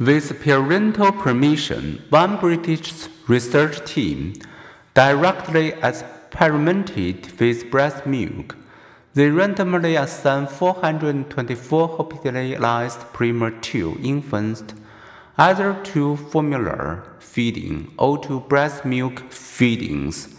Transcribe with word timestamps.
With 0.00 0.40
parental 0.40 1.12
permission, 1.12 2.02
one 2.08 2.38
British 2.38 3.06
research 3.28 3.84
team 3.84 4.32
directly 4.94 5.74
experimented 5.82 7.38
with 7.38 7.70
breast 7.70 8.06
milk. 8.06 8.56
They 9.12 9.28
randomly 9.28 9.96
assigned 9.96 10.48
424 10.48 11.98
hospitalized 11.98 13.12
premature 13.12 13.94
infants 14.02 14.64
either 15.36 15.78
to 15.92 16.16
formula 16.16 17.02
feeding 17.18 17.92
or 17.98 18.16
to 18.20 18.40
breast 18.40 18.86
milk 18.86 19.30
feedings. 19.30 20.34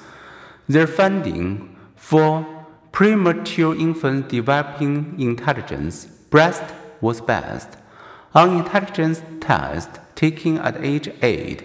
Their 0.67 0.87
finding 0.87 1.77
for 1.95 2.47
premature 2.91 3.75
infants 3.75 4.31
developing 4.31 5.19
intelligence, 5.19 6.05
breast 6.31 6.63
was 6.99 7.21
best. 7.21 7.77
On 8.33 8.57
intelligence 8.57 9.21
test 9.41 9.89
taken 10.15 10.57
at 10.59 10.81
age 10.81 11.09
8, 11.21 11.63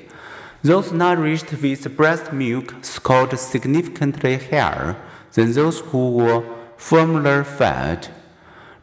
those 0.64 0.90
nourished 0.90 1.52
with 1.62 1.96
breast 1.96 2.32
milk 2.32 2.74
scored 2.82 3.38
significantly 3.38 4.36
higher 4.36 4.96
than 5.34 5.52
those 5.52 5.78
who 5.78 6.10
were 6.10 6.42
formula 6.76 7.44
fed. 7.44 8.08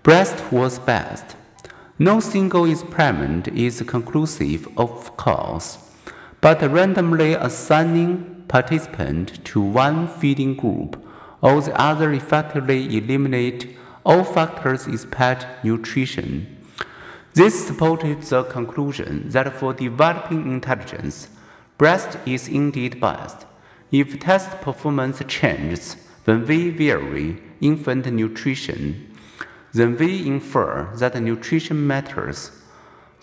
Breast 0.01 0.49
was 0.49 0.79
best. 0.79 1.35
No 1.99 2.21
single 2.21 2.71
experiment 2.71 3.49
is 3.49 3.81
conclusive, 3.85 4.65
of 4.77 5.17
course, 5.17 5.77
but 6.39 6.61
randomly 6.61 7.33
assigning 7.33 8.45
participant 8.47 9.43
to 9.43 9.59
one 9.59 10.07
feeding 10.07 10.55
group 10.55 11.05
or 11.41 11.59
the 11.59 11.77
other 11.77 12.13
effectively 12.13 12.95
eliminate 12.95 13.75
all 14.05 14.23
factors 14.23 14.87
except 14.87 15.65
nutrition. 15.65 16.62
This 17.33 17.65
supported 17.65 18.21
the 18.21 18.43
conclusion 18.43 19.27
that 19.29 19.51
for 19.55 19.73
developing 19.73 20.45
intelligence, 20.51 21.29
breast 21.79 22.15
is 22.27 22.47
indeed 22.47 23.01
best. 23.01 23.47
If 23.91 24.19
test 24.19 24.61
performance 24.61 25.19
changes 25.27 25.95
when 26.25 26.45
we 26.45 26.69
vary 26.69 27.41
infant 27.59 28.05
nutrition, 28.05 29.17
then 29.73 29.97
we 29.97 30.27
infer 30.27 30.91
that 30.97 31.19
nutrition 31.19 31.87
matters. 31.87 32.51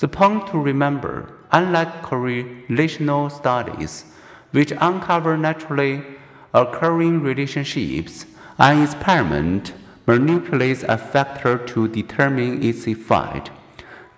The 0.00 0.08
point 0.08 0.48
to 0.48 0.58
remember, 0.58 1.32
unlike 1.52 2.02
correlational 2.02 3.30
studies, 3.30 4.06
which 4.50 4.72
uncover 4.72 5.36
naturally 5.36 6.02
occurring 6.52 7.22
relationships, 7.22 8.26
an 8.58 8.82
experiment 8.82 9.72
manipulates 10.08 10.82
a 10.82 10.98
factor 10.98 11.58
to 11.58 11.86
determine 11.86 12.60
its 12.60 12.88
effect. 12.88 13.52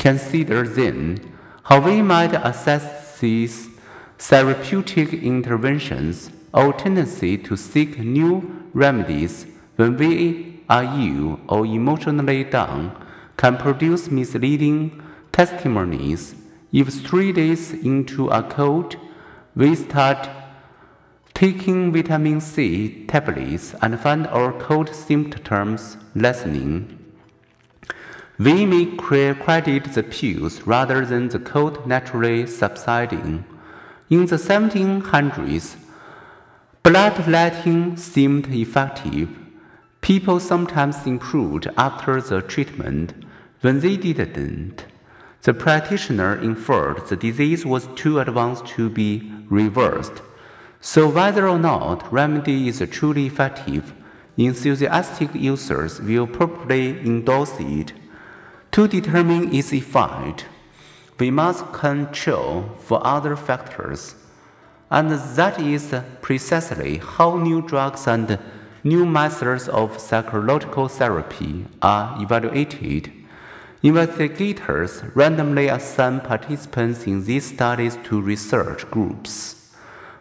Consider 0.03 0.67
then 0.67 1.33
how 1.63 1.81
we 1.81 2.03
might 2.03 2.35
assess 2.35 3.21
these 3.21 3.69
therapeutic 4.19 5.13
interventions 5.13 6.33
or 6.53 6.73
tendency 6.73 7.39
to 7.39 7.57
seek 7.57 8.01
new 8.01 8.67
remedies 8.75 9.47
when 9.77 9.97
we 9.97 10.65
are 10.69 10.83
ill 10.83 11.39
or 11.49 11.65
emotionally 11.65 12.43
down 12.43 12.91
can 13.37 13.57
produce 13.57 14.11
misleading 14.11 15.01
testimonies. 15.31 16.35
If 16.73 16.89
three 16.89 17.31
days 17.31 17.73
into 17.73 18.29
a 18.31 18.43
cold 18.43 18.97
we 19.55 19.77
start 19.77 20.29
taking 21.33 21.93
vitamin 21.93 22.41
C 22.41 23.07
tablets 23.07 23.77
and 23.81 24.01
find 24.01 24.27
our 24.27 24.53
cold 24.53 24.93
symptoms 24.93 25.97
lessening, 26.17 26.99
we 28.45 28.67
may 28.67 28.87
credit 28.97 29.85
the 29.93 30.03
pills 30.03 30.63
rather 30.63 31.05
than 31.07 31.29
the 31.29 31.39
cold 31.39 31.87
naturally 31.87 32.47
subsiding. 32.47 33.45
In 34.11 34.27
the 34.27 34.37
1700s, 34.37 35.77
bloodletting 36.83 37.97
seemed 37.97 38.49
effective. 38.49 39.29
People 40.01 40.41
sometimes 40.41 41.07
improved 41.07 41.69
after 41.77 42.21
the 42.21 42.41
treatment. 42.43 43.15
When 43.61 43.81
they 43.81 43.97
didn't, 43.97 44.87
the 45.43 45.55
practitioner 45.55 46.35
inferred 46.41 47.07
the 47.09 47.17
disease 47.17 47.65
was 47.65 47.89
too 47.95 48.19
advanced 48.19 48.67
to 48.75 48.91
be 48.91 49.31
reversed. 49.51 50.23
So, 50.81 51.09
whether 51.09 51.47
or 51.47 51.59
not 51.59 52.13
remedy 52.13 52.67
is 52.67 52.83
truly 52.91 53.27
effective, 53.27 53.93
enthusiastic 54.37 55.33
users 55.35 56.01
will 56.01 56.27
probably 56.27 56.99
endorse 57.01 57.55
it. 57.61 57.93
To 58.73 58.89
determine 58.89 59.55
its 59.55 59.71
effect, 59.75 60.47
we 61.19 61.31
must 61.31 61.71
control 61.75 62.71
for 62.79 63.07
other 63.07 63.37
factors. 63.37 64.15
And 64.91 65.11
that 65.11 65.61
is 65.61 65.95
precisely 66.23 66.97
how 66.97 67.37
new 67.37 67.61
drugs 67.61 68.07
and 68.09 68.39
new 68.83 69.05
methods 69.05 69.69
of 69.69 69.99
psychological 70.01 70.89
therapy 70.89 71.67
are 71.83 72.17
evaluated. 72.23 73.13
Investigators 73.83 75.03
randomly 75.15 75.69
assign 75.69 76.21
participants 76.21 77.07
in 77.07 77.27
these 77.27 77.53
studies 77.53 77.99
to 78.05 78.23
research 78.23 78.91
groups. 78.91 79.75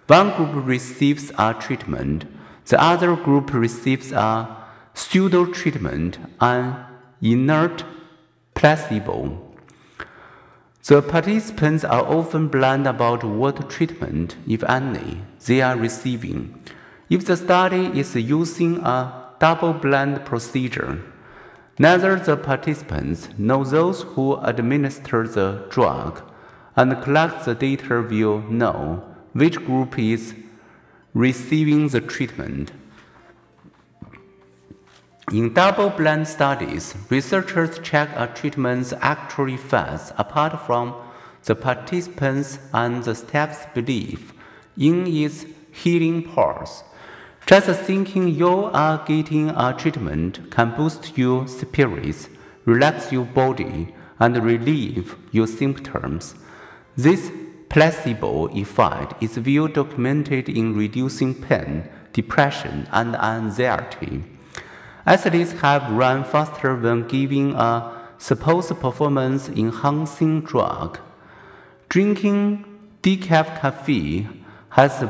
One 0.07 0.35
group 0.35 0.67
receives 0.67 1.31
a 1.37 1.53
treatment, 1.53 2.25
the 2.65 2.81
other 2.83 3.15
group 3.15 3.53
receives 3.53 4.11
a 4.11 4.57
pseudo 4.93 5.45
treatment, 5.45 6.17
an 6.41 6.75
inert 7.21 7.85
placebo. 8.53 9.51
The 10.83 11.01
participants 11.01 11.83
are 11.83 12.03
often 12.03 12.47
blind 12.47 12.87
about 12.87 13.23
what 13.23 13.69
treatment, 13.69 14.35
if 14.47 14.63
any, 14.63 15.21
they 15.45 15.61
are 15.61 15.77
receiving. 15.77 16.59
If 17.09 17.25
the 17.25 17.37
study 17.37 17.99
is 17.99 18.15
using 18.15 18.77
a 18.77 19.29
double 19.39 19.73
blind 19.73 20.25
procedure, 20.25 21.01
neither 21.77 22.15
the 22.15 22.35
participants 22.35 23.29
nor 23.37 23.65
those 23.65 24.01
who 24.01 24.37
administer 24.37 25.27
the 25.27 25.67
drug 25.69 26.21
and 26.75 27.01
collect 27.03 27.45
the 27.45 27.55
data 27.55 28.01
will 28.01 28.41
know 28.41 29.03
which 29.33 29.57
group 29.65 29.99
is 29.99 30.33
receiving 31.13 31.89
the 31.89 32.01
treatment. 32.01 32.71
In 35.31 35.53
double-blind 35.53 36.27
studies, 36.27 36.93
researchers 37.09 37.79
check 37.79 38.09
a 38.17 38.27
treatment's 38.27 38.93
actual 38.99 39.47
effects 39.47 40.11
apart 40.17 40.59
from 40.65 40.93
the 41.45 41.55
participants 41.55 42.59
and 42.73 43.01
the 43.01 43.15
staff's 43.15 43.65
belief 43.73 44.33
in 44.77 45.07
its 45.07 45.45
healing 45.71 46.23
powers. 46.23 46.83
Just 47.45 47.69
thinking 47.81 48.27
you 48.27 48.65
are 48.73 49.05
getting 49.05 49.51
a 49.51 49.73
treatment 49.77 50.51
can 50.51 50.75
boost 50.75 51.17
your 51.17 51.47
spirits, 51.47 52.27
relax 52.65 53.13
your 53.13 53.23
body, 53.23 53.95
and 54.19 54.35
relieve 54.43 55.15
your 55.31 55.47
symptoms. 55.47 56.35
This 56.97 57.31
placebo 57.69 58.49
effect 58.49 59.23
is 59.23 59.39
well 59.39 59.69
documented 59.69 60.49
in 60.49 60.75
reducing 60.75 61.33
pain, 61.33 61.87
depression, 62.11 62.85
and 62.91 63.15
anxiety. 63.15 64.23
Athletes 65.05 65.53
have 65.61 65.91
run 65.91 66.23
faster 66.23 66.75
when 66.75 67.07
given 67.07 67.55
a 67.55 67.91
supposed 68.17 68.79
performance 68.79 69.49
enhancing 69.49 70.41
drug. 70.41 70.99
Drinking 71.89 72.65
decaf 73.01 73.59
coffee 73.59 74.27
has 74.69 75.03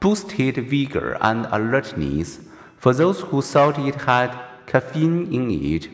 boosted 0.00 0.56
vigor 0.68 1.16
and 1.20 1.46
alertness. 1.52 2.40
For 2.76 2.92
those 2.92 3.20
who 3.20 3.42
thought 3.42 3.78
it 3.78 3.94
had 3.94 4.36
caffeine 4.66 5.32
in 5.32 5.50
it, 5.50 5.88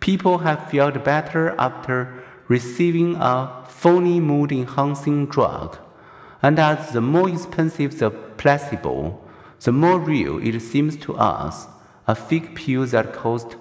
people 0.00 0.38
have 0.38 0.70
felt 0.70 1.04
better 1.04 1.54
after 1.58 2.24
receiving 2.48 3.16
a 3.16 3.64
phony 3.68 4.18
mood 4.18 4.50
enhancing 4.50 5.26
drug. 5.26 5.78
And 6.40 6.58
as 6.58 6.92
the 6.92 7.02
more 7.02 7.28
expensive 7.28 7.98
the 7.98 8.10
placebo, 8.10 9.18
the 9.60 9.72
more 9.72 9.98
real 9.98 10.38
it 10.38 10.58
seems 10.60 10.96
to 10.98 11.16
us. 11.16 11.66
A 12.08 12.14
fake 12.14 12.54
pill 12.54 12.86
that 12.86 13.12
cost 13.12 13.56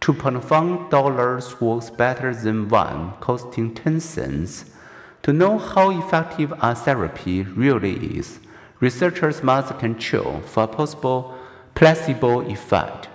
$2.5 0.00 1.60
works 1.60 1.90
better 1.90 2.34
than 2.34 2.68
one 2.68 3.12
costing 3.20 3.72
10 3.72 4.00
cents. 4.00 4.64
To 5.22 5.32
know 5.32 5.58
how 5.58 5.90
effective 5.96 6.52
a 6.60 6.74
therapy 6.74 7.44
really 7.44 8.18
is, 8.18 8.40
researchers 8.80 9.44
must 9.44 9.78
control 9.78 10.40
for 10.40 10.64
a 10.64 10.66
possible 10.66 11.38
placebo 11.76 12.40
effect. 12.40 13.08